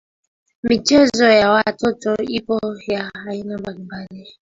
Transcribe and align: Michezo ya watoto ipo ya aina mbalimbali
Michezo 0.63 1.25
ya 1.25 1.51
watoto 1.51 2.15
ipo 2.23 2.59
ya 2.87 3.11
aina 3.13 3.57
mbalimbali 3.57 4.35